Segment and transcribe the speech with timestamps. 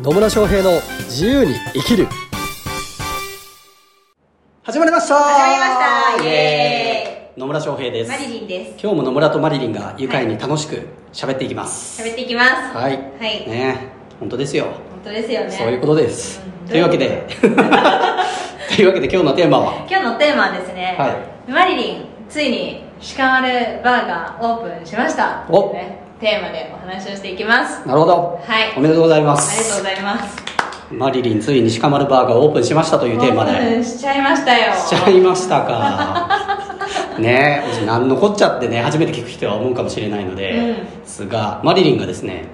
[0.00, 2.06] 野村翔平の自由に生きる。
[4.62, 5.16] 始まりました。
[5.16, 6.24] 始まりました。
[6.24, 8.10] イエ野村翔平です。
[8.12, 8.80] マリリンです。
[8.80, 12.00] 今日も野村とマリリンが愉快に楽しく喋っていきます。
[12.00, 12.76] 喋っていきます。
[12.76, 13.48] はい、はい。
[13.48, 13.88] ね。
[14.20, 14.72] 本当ですよ、本
[15.06, 15.50] 当ですよね。
[15.50, 16.68] そういうことです、うん。
[16.68, 17.26] というわけで。
[18.76, 19.84] というわけで今日のテーマは？
[19.90, 21.50] 今日のテーマはですね、はい。
[21.50, 22.84] マリリンついに
[23.16, 25.44] 鹿丸バーガーオープンしました。
[25.48, 25.72] お。
[25.72, 27.86] ねテーマでお話をしていきます。
[27.86, 28.40] なるほど。
[28.44, 28.74] はい。
[28.76, 30.36] おめでとうございまありがとうすございます。
[30.90, 34.74] マリリンついに鹿丸バーガーオープンしましたというテーマオープでンしちゃいましたよ。
[34.74, 36.28] しちゃいましたか。
[37.20, 40.66] ねえ何のこっちゃってね初めて聞く人は思うかもしれないので、うん。
[41.02, 42.46] ですがマリリンがですね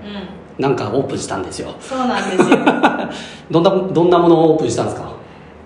[0.59, 0.63] うん。
[0.63, 1.75] なんかオープンしたんですよ。
[1.81, 2.59] そうなんですよ。
[3.51, 5.09] どんなどんなものをオープンしたんですか？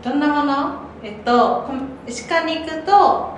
[0.05, 0.55] どんなもの？
[1.03, 1.33] えっと
[1.67, 1.73] こ
[2.29, 3.29] 鹿肉と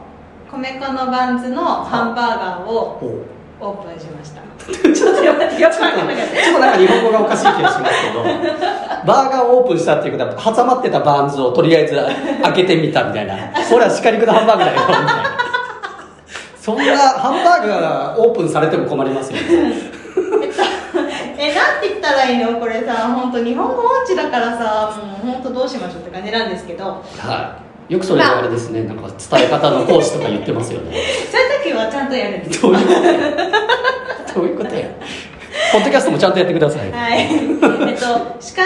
[0.51, 3.25] 米粉のバンズのハンバーガーをお
[3.61, 4.41] オープンしました。
[4.95, 8.25] ちょっとやばいやばいちょっとなんか日本語がおかしい気がしますけど
[9.07, 11.97] バーガーをオープンしたっていうことは挟まってたバンズをとりあえず
[12.43, 13.65] 開けてみたみたいな。
[13.65, 15.37] それは鹿肉のハンバーグだよみたいな。
[16.57, 19.45] そんなハンバーグがオープンされても困りますよね。
[21.39, 22.61] えなんて言ったらいいの？
[22.61, 26.85] これさ本当日本語音痴だからさもう本当どうしましょうって感じなんですけど。
[26.85, 27.03] は
[27.67, 30.97] いよくそれがあれですねなんか伝え方の講師とか言ってますよね。
[31.31, 32.39] そういう時はちゃんとやる。
[32.39, 33.13] んですどういうことや
[34.33, 34.89] どういうことや。
[35.73, 36.93] ポッドキャストもちゃんとやってください。
[36.93, 37.21] はい。
[37.21, 37.59] えっ
[37.99, 38.07] と
[38.55, 38.63] 鹿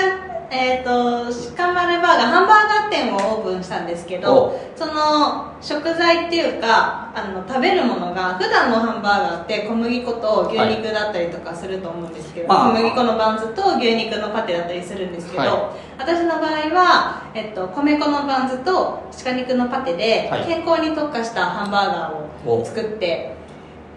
[0.54, 1.24] えっと
[1.56, 15.50] 鹿丸バーガーハンバーガー店をオープンしたんですけどおその食材っていうかあの食べるものが普段のハンバーガーって小麦粉と牛肉だったりとかすると思うんですけど、はい小麦粉のバンズと牛肉のパテだったりするんですけど、はい。
[15.98, 20.46] 私の場合は、えっと、米粉のバンズと鹿肉のパテではい。
[20.46, 23.34] 健康に特化したハンバーガーをお作って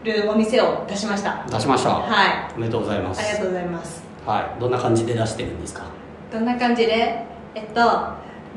[0.04, 1.46] るお店を出しました。
[1.50, 2.54] 出しました、はい。
[2.56, 3.20] おめでとうございます。
[3.20, 4.04] ありがとうございます。
[4.26, 4.60] はい。
[4.60, 5.84] どんな感じで出してるんですか？
[6.32, 7.26] どんな感じで？
[7.56, 7.82] えっと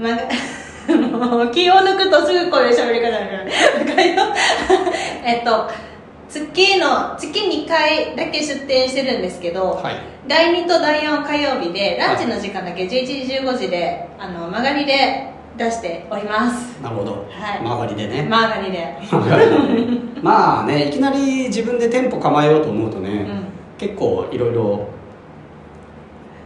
[0.00, 4.22] まもう気を抜くとすぐこういう喋り方になるわかるよ？
[5.24, 5.68] えっと
[6.28, 9.96] 月の月2回だけ出店してるんですけど、はい。
[10.28, 13.12] 第2と第4火曜日でランチの時間だけ11時
[13.42, 16.80] 15時であの曲がりで出しております。
[16.82, 17.62] なるほど、はい。
[17.62, 18.96] 曲がりでね、曲がりで。
[19.10, 19.56] 曲がりで
[20.22, 23.44] まあねいきなり自分で店舗構えようと思うとね、うん。
[23.76, 24.86] 結構いろいろ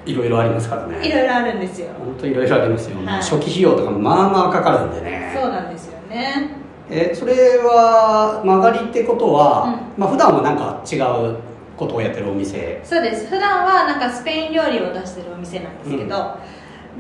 [0.07, 1.89] いろいろありますからいねろいろあるんですよ。
[1.99, 3.07] 本当いろいろありますよ、はい。
[3.17, 5.33] 初期費用とかもまあまあかかるんでね。
[5.35, 6.51] そうなんですよね。
[6.91, 11.37] えそれは曲がりってことは、まあ普段はなんか違う
[11.77, 12.81] ことをやってるお店？
[12.85, 13.27] そうです。
[13.27, 16.39] 普段はなんかスペイン料理を出してるお店なんですけど、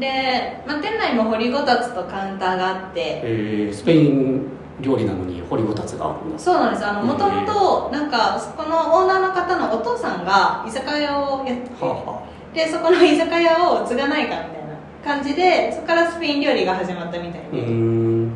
[0.00, 3.74] で、まあ、店内も掘りごたつとカウンターがあってえー。
[3.74, 4.48] スペイン
[4.80, 6.84] 料理なのに掘りごたつがそうなんです。
[6.84, 12.22] もともとなんかこのオーナーの方のお父さんが居酒屋をやってて、はあは
[12.54, 17.38] でそこの居酒屋を継がないかみたいな感じでそこからスペイン料理が始まったみたいで。
[17.40, 18.30] あうーん。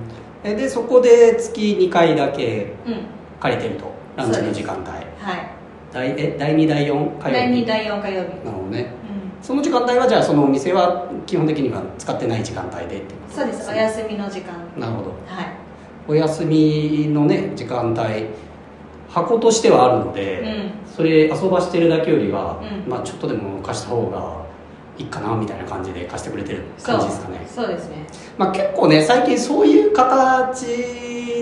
[0.45, 3.01] えでそこで月2回だけうん
[3.41, 4.89] 借りてるとランチの時間帯。
[4.89, 5.05] はい。
[5.93, 7.33] 第え第2第4火曜日？
[7.33, 8.29] 第2第4火曜日。
[8.45, 8.81] なるほどね。
[8.81, 9.45] うん。
[9.45, 13.37] その時間帯はじゃあそのお店は基本的には使ってない時間帯でってこと？
[13.37, 13.71] そうです。
[13.71, 14.55] お休みの時間。
[14.77, 15.11] なるほど。
[15.27, 15.47] はい。
[16.09, 17.99] お休みのね時間帯
[19.09, 20.41] 箱としてはあるので、
[20.87, 20.95] うん。
[20.95, 22.91] それ遊ばしてるだけよりは、うん。
[22.91, 24.47] まあちょっとでも貸した方が
[24.99, 27.47] いいかなみたいな感じで貸してくれてる感じですかね。
[27.47, 28.07] そうですね。
[28.37, 30.67] まあ、結構ね最近そういう形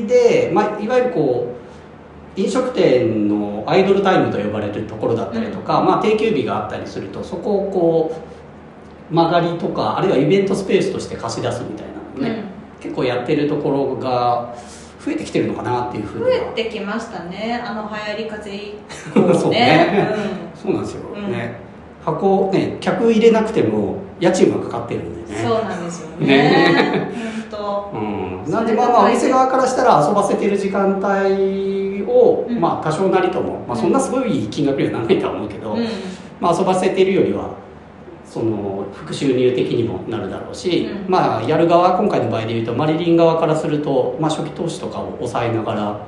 [0.06, 1.54] で、まあ、いわゆるこ
[2.36, 8.22] う飲食店のアイドルタイムと呼ばれるところだったりとか、まあ、定休日があったりするとそこをこ
[9.10, 12.44] う曲がりとかあるいはイベントスペースとして貸し出すみたいなのね、
[12.80, 14.54] 結構やってるところが
[15.06, 16.52] 増えてきてるのかなっていうふう増には。
[16.56, 17.62] えてきましたね。
[17.64, 18.74] あの流行り風以
[19.14, 20.16] そう降ねね
[20.52, 21.30] そうなんですよ、うん。
[21.30, 21.60] ね。
[22.04, 25.38] 箱ね客入れなくても家賃がかかってるんでね。
[25.44, 26.26] そうなんですよね。
[26.26, 27.10] ね。
[27.52, 32.60] 本うん、なんでまあまあお店側からしたら遊ばせてる時間帯を、うん。
[32.60, 35.76] まあ多少なりとも、まあ、そんなすごい金額にはならないとは思うけど、
[36.40, 37.50] まあ遊ばせてるよりは
[38.26, 41.10] その副収入的にもなるだろうし、うん。
[41.10, 45.98] まあやる側今回の場合でいうとマリリン側からすると、まあ、初期投資とかを抑えながらうん。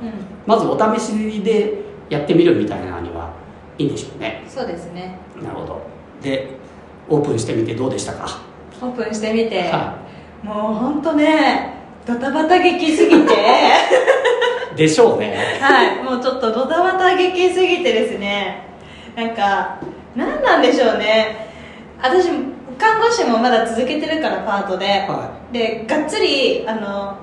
[0.46, 1.74] まずお試しで
[2.10, 3.32] やってみるみたいなのには
[3.78, 4.44] いいんでしょうね。
[4.48, 5.18] そうですね。
[5.42, 5.80] なるほど。
[6.22, 6.56] で
[7.08, 8.26] オープンしてみてどうでしたか？
[8.82, 9.96] オープンしてみて、は
[10.42, 11.74] もう本当ね
[12.06, 13.32] ドタバタ劇すぎて。
[14.74, 15.58] い でしょうね。
[15.60, 16.02] はい。
[16.02, 18.64] もうちょっとドタバタ劇すぎてですね。
[19.16, 19.78] なんか
[20.14, 21.47] 何なんでしょうね
[22.00, 22.28] 私
[22.78, 27.18] 看護師もまだ続けてるからパートで、はでがっつりあの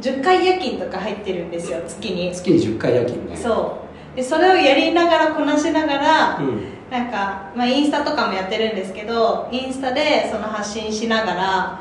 [0.00, 2.32] 10回夜勤とか入ってるんですよ月に。
[2.32, 3.36] 月に10回夜勤ね。
[3.36, 3.82] そ
[4.14, 4.16] う。
[4.16, 6.80] でそれをやりながらこなしながら、うん。
[6.90, 11.80] なんか、まあ、インスタとかもやってるんですけどインスタでその発信しながら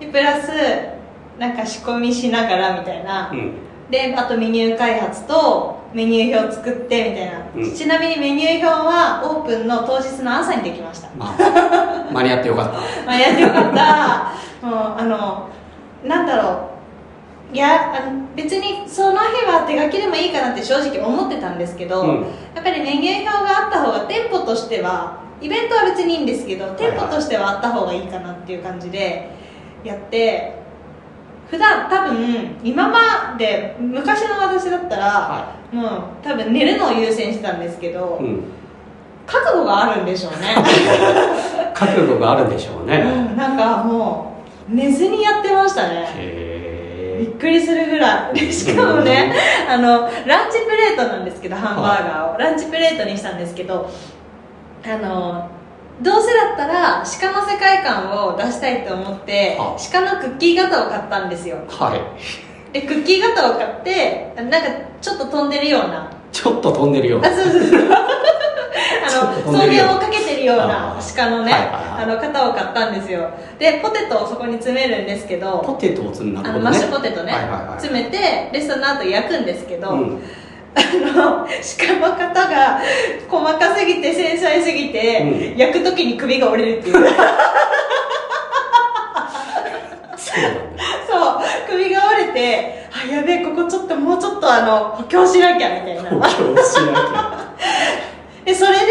[0.00, 0.48] でプラス
[1.38, 3.52] なんか仕込みしながらみたいな、うん。
[3.90, 7.74] であとメニュー開発とメニュー表作ってみたいな、うん。
[7.74, 11.08] ちなみにメニュー表はオープンの当日の朝にできました。
[11.16, 12.72] まあ間に合ってよかった。
[13.04, 14.66] まあやってよかった。
[14.66, 15.48] もうあの
[16.04, 16.70] なんだろ
[17.52, 17.54] う。
[17.54, 22.22] いやあの別にその日は手書きでもいいかなって正直思ってたんですけど、うん。
[22.54, 29.28] やっぱりメニュー表があった方が店舗としてはイベントは別にいいんですけど店舗としてはあった方がいいかなっていう感じで
[29.84, 30.61] やって
[31.52, 38.42] 普段多分今まで昔の私だったら、はもう多分寝るのを優先してたんですけど、い、うん、
[39.26, 40.56] 覚悟があるんでしょうね。
[41.76, 44.32] 覚悟があるんでしょうね、うんなんかも
[44.70, 46.08] う寝ずにやってましたね。
[47.20, 48.34] びっへくりするぐらい。
[48.34, 49.34] でしかもね
[49.68, 53.90] あのランチプレートなんですけどハンバーガーを、ランチプレートにしたんですけど
[54.86, 55.50] あの
[56.00, 61.58] どうせだったら鹿の世界観を出したいと思っては鹿のクッキー型を買ったんですよ。
[61.68, 62.72] えはい。
[62.72, 64.58] でクッキー型を買ってなんか
[65.00, 66.10] ちょっと飛んでるような。
[66.32, 67.80] ちょっと飛んでるようあなそうそうそう。
[69.04, 73.28] あの草原をかけてるような鹿のね、あの型を買ったんですよ。
[73.58, 80.22] でポテトをそこに詰めるんですけどポテトを積んだあのマッシュポテトね、はいはいはい詰めてでその後焼くんですけど、うん
[80.74, 80.80] あ
[81.14, 82.80] の鹿の型が
[83.28, 86.94] 細かすぎて繊細すぎて、う焼く時に首が折れるっていう。
[91.06, 96.10] そう首が折れてあやべえここちょっともうちょっとあの補強しなきゃみたいな。
[96.10, 97.54] 補強しなきゃ。
[98.44, 98.82] でそれで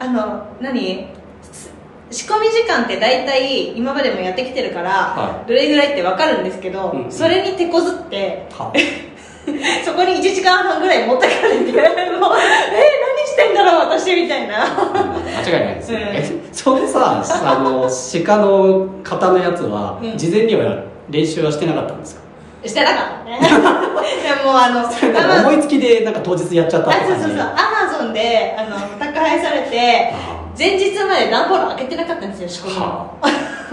[0.00, 1.08] あの何？
[1.42, 1.70] す
[2.10, 8.72] 仕込み時間って大体今までもやってきてるから、はどれぐらいって分かるんですけど、うんそれに手こずっては
[9.84, 11.88] そこに1時間半ぐらい持ってかれてもうえー、何
[13.26, 14.64] してんだろう私みたいな。
[14.64, 16.16] 間違いないですね、うん。
[16.16, 17.88] え そのさあの
[18.24, 20.16] 鹿の型のやつは、うん。
[20.18, 20.76] 事前には
[21.10, 22.22] 練習はしてなかったんですか？
[22.66, 23.38] してなかったね。
[24.26, 27.30] でもあの思いつきでなんか当日やっちゃったあって感じそう。
[27.30, 30.36] そうそうアマゾンであの宅配されてあ。
[30.58, 33.06] 前日まで段ボール開けてなかったんですよ仕込みのは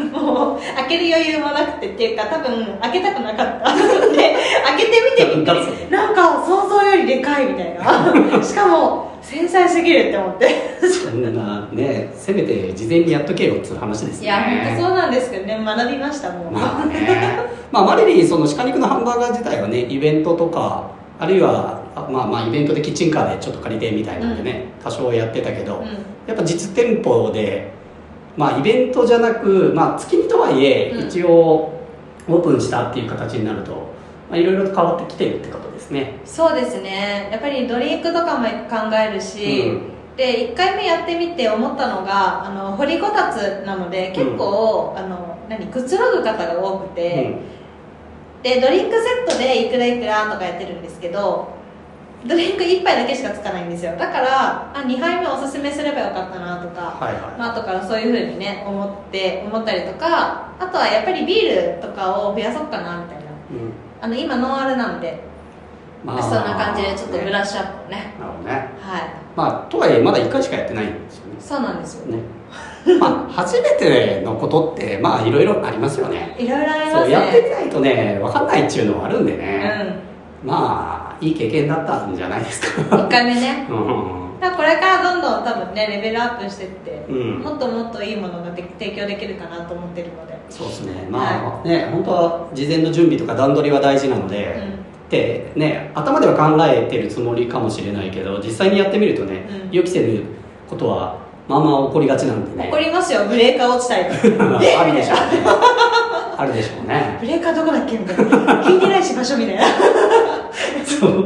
[0.02, 3.76] もう開ける余裕もなくてっていうか多分開けたくなかった。
[4.12, 4.36] で
[4.66, 8.42] 開けてみてびっくりなんか想像よりでかいみたいな。
[8.44, 10.48] しかも繊細すぎるって思って。
[10.82, 14.26] そんなねせめて事前にやっとけよっていう話ですね。
[14.26, 15.60] いや本当そうなんですけどね。
[15.64, 17.54] 学びましたもう、まあね。
[17.72, 20.84] まあマリリンその鹿肉のハンバーガー自体はねイベントとか
[21.20, 25.86] あるいはあまあまあイベントでキッチンカーでちょっと借りてみたいなんでね、多少やってたけど、うん。
[26.28, 27.72] やっぱ実店舗で
[28.38, 31.08] まあイベントじゃなくまあ月見とはいえうん。
[31.08, 31.74] 一応
[32.28, 33.72] オープンしたっていう形になると
[34.30, 36.20] まあいろいろと変わってきてるってことですね。
[36.26, 37.30] そうですね。
[37.32, 39.94] やっぱりドリンクとかも考えるし、うん。
[40.16, 47.40] で1回目やってみて思ったのがあの掘りこたつなので結構、あの何くつろぐ方が多くて、
[48.44, 51.48] でドリンクセットでいくらいくらとかやってるんですけど
[52.26, 53.92] ドリンク1杯だけしかつかないんですよ。
[53.98, 57.22] だからあ2杯目おすすめすればよかったなとか、はいはい。
[57.38, 63.32] まあ後からそういうふうにね思って思ったりとかあとはやっぱりビールとかを増やそうかなみたいな。
[63.32, 63.74] うん。
[64.02, 65.22] あの今ノンアルなんで、
[66.04, 68.14] まそんな感じでちょっとブねラッシュアップをね。
[68.20, 68.56] なるほどね。
[68.80, 69.02] はい。
[69.36, 71.36] まあとはいえまだ1回しかやってないんですよね。
[71.40, 72.20] そうなんですよね。
[73.00, 76.36] まあ初めてのことってまあいろいろありますよね。
[76.38, 80.04] いろいろありますそうやってみねないとね分かんないっていうのはあるんでね、
[80.44, 82.98] うまあいい経験だったんじゃないですんか。
[82.98, 83.68] 1回目ね。
[83.70, 84.40] うん。
[84.40, 87.40] だこれからどんどん多分ねレベルアップしてって、うん。
[87.40, 90.38] もっともっといいものがで提供できるかなと思ってるので。
[90.50, 91.08] そうですね。
[91.10, 94.56] まあ、ね本当は事前の準備とか段取りは大事なので、
[95.08, 99.72] ってね頭では考えてるつもりかもしれないけど実際にやってみるとね、うん。
[99.72, 100.24] 予期せぬ
[100.70, 102.70] ことはまあまあ起こりがちなんでね。
[102.70, 103.26] 怒りますよ。
[103.26, 104.60] ブレーカー落ちたりとか。
[104.64, 104.76] え？
[104.76, 105.16] あるでしょう。
[105.16, 105.24] ね
[106.36, 107.18] あるでしょうね。
[107.22, 107.98] ブレーカーどこだっけ？
[107.98, 108.64] みたいな。
[108.64, 109.64] 聞いてないし場所みたいな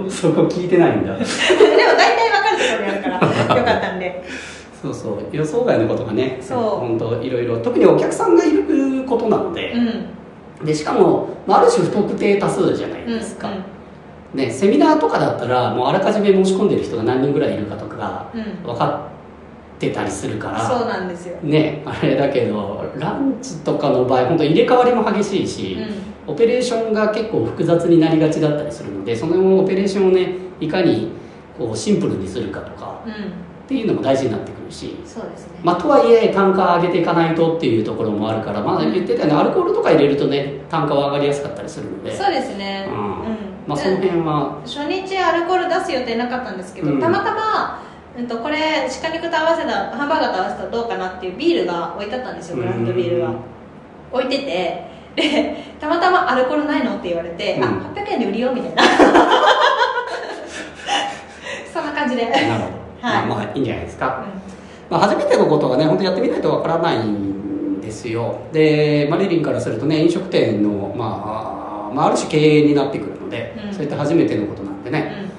[0.09, 1.13] そそこ聞いてないんだ。
[1.17, 3.57] 大体分かるところにあるから。
[3.57, 4.23] よかったんで。
[4.81, 6.59] そうそう予想外のことがねそう。
[6.59, 10.65] 本当いろいろ特にお客さんがいることなのでう、ん。
[10.65, 13.49] でしかも、まあ、ある種不特定多数じゃないうんですか、
[14.33, 19.16] ね、セミナーとかだったらもうあらかじめ申し込んでる人が何人ぐらいいるかとかがうん、うん、分かっ
[19.79, 25.77] てたりするからそうなんですよ、ねあれだけどランチとかの場合本当入れ替わりも激しいし、
[26.25, 31.11] オペレーションが結構複雑になりがちだったりするのでそのオペレーションをねいかに
[31.57, 42.87] こうシンプルにするかとかうん、うん、っていうのも大事になってくるし、そうですね、まあ、とはいえ単価上げていかないとっていうところもあるから、まあ、言ってたようにアルコールとか入れるとね単価は上がりやすかったりするのでそうですね。
[42.89, 42.95] うん。
[42.95, 43.37] うん。
[43.67, 46.99] まあ、その辺は初日アルコール出す予定なかったんですけど、うん。
[46.99, 47.86] たまたま
[48.17, 53.31] うんとこれ鹿肉と合わせたハンバーガーと合わせたらどうかなっていうビールが置いてあったんですよブランドビールが
[54.11, 54.87] 置いてて。
[55.17, 57.63] でたまたまアルコールないのって言われて、うん。
[57.63, 58.83] あ800円で売りようみたいな。
[61.73, 64.23] そんな感じで、うん、なるほど、まあまあいいんじゃないですか、
[64.91, 68.35] まあ、初めてのことはね本当やってみないとわからないんですよ。
[68.53, 73.73] でマリリンからするとね飲食店の、まあ、まあある種経営になってくるので、うん。
[73.73, 75.31] そういった初めてのことなんでね、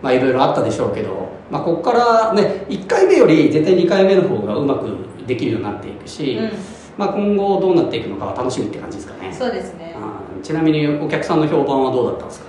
[0.00, 4.88] まあいろいろあったでしょうけど、まあ、ここからね1回目より絶対2回目の方がうまく
[5.26, 6.50] できるようになっていくし、うん。
[6.96, 9.32] まあ、今後どうなっていくのかは楽しみって感じですかね。
[9.32, 9.94] そうですね。
[10.42, 12.46] ちなみにお客さんの評判はどうだったんですか？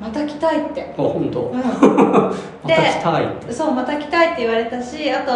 [0.00, 0.94] また来たいって。
[0.96, 1.58] あ本当、うん。
[1.58, 2.32] ま
[2.68, 3.52] た来たいって。
[3.52, 5.32] そうまた来たいって言われたしあと、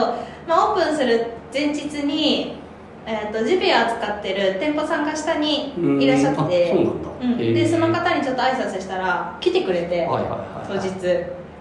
[0.47, 2.55] まあ、オープンする前日に、
[3.07, 6.69] えー、とジビエを扱ってる店舗さんが下にいらっしゃって。
[6.69, 7.09] そうなんだ。
[7.23, 7.37] うん。
[7.55, 10.91] でその方にちょっと挨拶したら来てくれて、はいはいはい当日。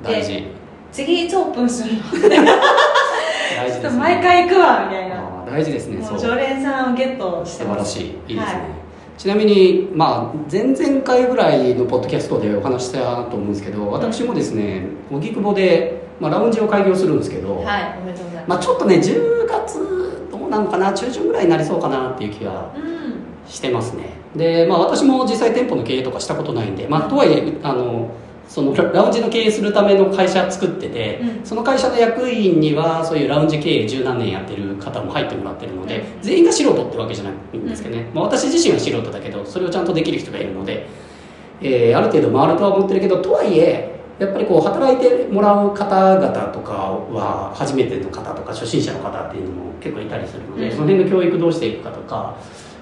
[0.04, 0.34] 大事。
[0.34, 0.61] で
[0.92, 2.02] 次いつオープンするの。
[2.12, 5.46] 大事です、ね、毎回行くわみたいな。
[5.46, 8.06] 大事ですね常連さんをゲットして素晴らしい。
[8.06, 8.56] いいですね、はい。
[9.18, 23.02] ちなみに、まあ、前々回ぐらいのポッドキャストでお話ししたと思うんですけど私もですね荻窪で、まあ、ラウンジを開業するんですけど、はいおめでとうございまあ、ます、ちょっとね10月どうなのかな中旬ぐらいになりそうかなっていう気がうん。
[23.48, 24.06] してますね。
[24.36, 28.12] で、まあ、私も実際店舗の経営とかしたことないんで、まあ、とはいえあの
[28.52, 31.46] そのララウンジの経営するための会社作ってて、うん。
[31.46, 36.22] その会社の役員にはそういうラウンジ経営十何年やってる方も入ってもらってるので、うん。
[36.22, 40.86] 全員が素人ってわけじゃないんですけどね、まあ、私自身は素人だけどそれをちゃんとできる人がいるので、
[41.62, 50.72] えーある程度回るとは思ってるけどとはいえやっぱりこう働いてもらう方々とかは初めての方とか初心者の方っていうのも結構いたりするので、うん。
[50.72, 52.36] その辺の教育どうしていくかとか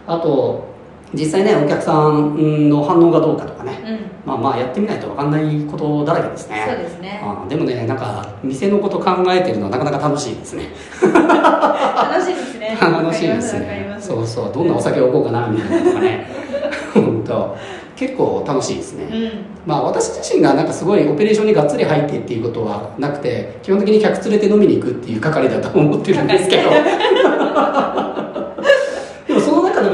[0.08, 0.79] あと
[1.14, 4.00] 実際ねお客さんの反応がどうかとかね、うん。
[4.26, 6.66] まあまあやってみないと分かんないことだらけですね。
[6.68, 7.22] そうですね。
[7.24, 10.70] あでもねなんか店のこと考えてるのはなかなか楽しいですね。
[11.02, 12.78] 楽しいですね。
[12.82, 13.98] 楽しいですね。
[14.00, 16.28] そうそうどんなお酒を置こうかなみたいなのとかね。
[16.94, 17.56] 本当
[17.96, 19.32] 結構楽しいですね、うん。
[19.66, 26.70] まあ私自身がなんかすごいオペレーションにがっつり入ってっていうことはなくて基本的に客連れて飲みに行くっていう係だと思ってるんですけど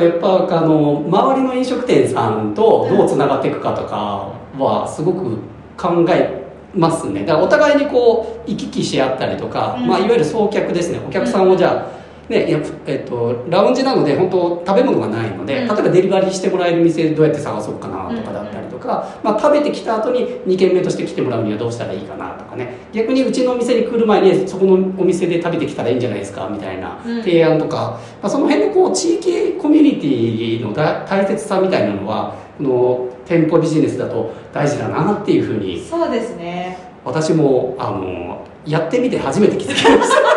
[0.06, 5.38] やっぱあの周りの飲食店さんとどうつながっていくかとかはすごく
[5.78, 7.26] 考えますね。
[7.26, 9.88] だからお互いにこう行き来し合ったりとか、うん。
[9.88, 11.00] まあ、いわゆる送客ですね。
[11.06, 11.95] お客さんをじゃあ
[12.30, 15.68] ねやっぱえっと、ラウンジなので本当食べ物がないので、うん。
[15.68, 22.78] 例えばデリバリーしてもらえる店どうやって探そうかなとかだったりとか、まあ、食べてきた後に2軒目として来てもらうにはどうしたらいいかなとかね。
[22.94, 27.22] 逆にうちのお店に来る前にそこのお店で食べてきたらいいんじゃないですかみたいなうん。
[27.22, 36.78] 提案とか、まあ、その辺のこう地域コミュニティのだ大切さみたいなのはこの店舗ビジネスだと大事だなっていうふうにそうですね。
[37.04, 40.26] 私もあのやってみて初めて気づきました。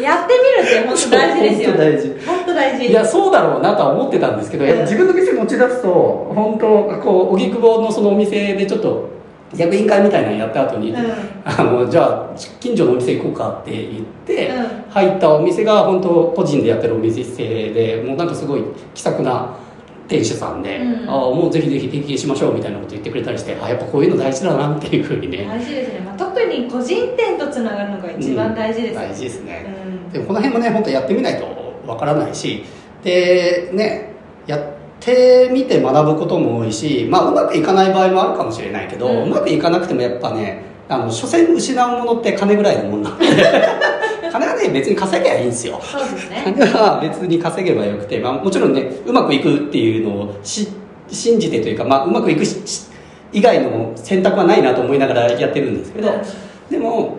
[0.00, 2.08] やってみるって本当大事ですよ本当大事。
[2.26, 2.86] 本当大事。
[2.86, 6.66] いやそうだろうなとは思ってたんですけど、自分の店持ち出すと本当
[7.02, 9.08] こう荻窪のそのお店でちょっと
[9.56, 10.98] 役員会みたいなのやった後に、うん。
[11.44, 14.66] あのじゃあ近所のお店行こうかって言って、うん。
[14.90, 19.56] 入ったお店が本当個人でやってるお店でもうなんかすごい気さくな
[20.06, 21.10] 店主さんで、うん。
[21.10, 25.46] ああもうぜひぜひ提携しましょうみたいなこと言ってくれたりしてあやっぱこういうの大事だなっていうふうにね。
[25.46, 31.46] 大事ですね、まあ、特に個人店とつながるのが一番大事です、大事ですね、うんでもこの辺もね本当やってみないと
[31.86, 32.64] わからないし
[33.02, 34.12] でね
[34.46, 34.60] やっ
[35.00, 43.26] てみて学ぶことも多いし、まあ、うまくいかない場合もあるかもしれないけど、ううんまくいかなくてもやっぱねあの所詮失うものって金ぐらいのもんなんで
[44.32, 45.78] 金はね別に稼げばいいんですよ。
[45.82, 46.42] そうですね。
[46.44, 50.68] 金は別に稼げばよくて、まあ、もちろんねうまくいくっていうのをし
[51.10, 52.42] 信じてというか、まあ、うまくいく
[53.32, 56.10] 以外の選択はないなと思いながらやってるんですけど、
[56.70, 57.16] でも、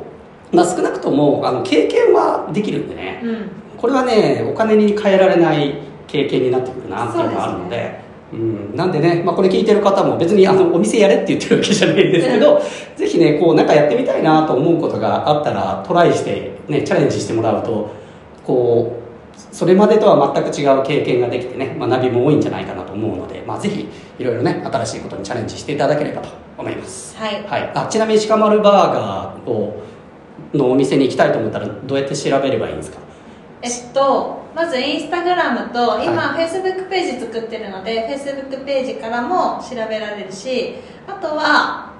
[0.51, 3.21] まあ、少なくともあの経験はできるんでね。
[3.23, 3.49] うん。
[3.77, 5.75] これはねお金に換えられない
[6.07, 8.09] 経験になってくるなっていうのがあるので。
[8.31, 12.61] うん、なんでね、まあ、これ聞いてる方も別にあのお店やれって言ってるわけじゃないんですけど、
[12.95, 17.91] ぜひねこうなんかやってみたいなと思うことがあったらトライして、ね、チャレンジしてもらうと
[18.45, 19.09] こう
[19.51, 23.87] それまでとは全く違う経験ができてね学びも多いんじゃないかなと思うので、まあ、ぜひ
[24.19, 27.43] いろいろね新しいことにチャレンジしていただければと思います、はい。
[27.45, 29.81] はい、あちなみに鹿丸バーガーを
[30.53, 32.97] のお店に行きたいと思ったらどうやって調べればいいんですか？
[33.61, 40.75] えっとまずインスタグラムと今、はフェイスブックページ作ってるのでフェイスブックページからも調べられるし
[41.07, 41.93] あとは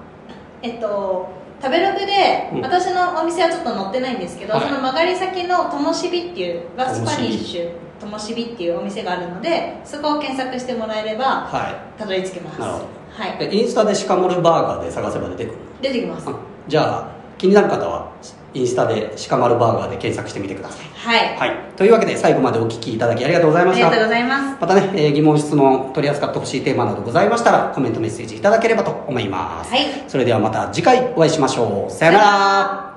[0.62, 2.62] えっと食べログで、うん。
[2.62, 4.64] 私のお店はちょっと載ってないんですけど、はい。
[4.64, 8.46] その曲がり先のともしびっていうラスパニッとシュともしび。
[8.46, 12.60] っていうお店があるのでそこを検索してもらえればはたどり着けます。
[12.62, 12.86] なるほど。
[13.12, 13.58] はい。
[13.58, 16.30] インスタで鹿丸バーガーで探せば出てくる出てきます。
[16.30, 18.12] あじゃあ気になる方は
[18.54, 20.88] インスタで鹿丸バーガーで検索してみてください。
[20.94, 21.38] はい。
[21.38, 21.56] はい。
[21.76, 23.88] というわけで最後までお聞きいただきありがとうございました。
[23.88, 24.62] ありがとうございます。
[24.62, 29.86] またね、えー疑問質問取り扱ってほしいテーマなどございましたらコメントメッセージいただければと思います、はい。
[30.08, 31.92] それではまた次回お会いしましょう。
[31.92, 32.89] さよなら